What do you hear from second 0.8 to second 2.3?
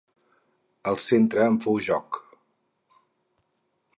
El centre en fou Jóc.